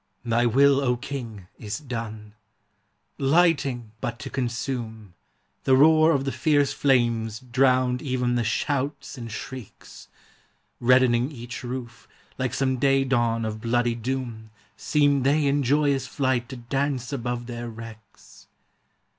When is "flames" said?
6.73-7.39